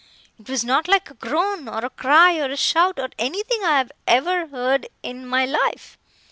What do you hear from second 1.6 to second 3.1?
or a cry, or a shout, or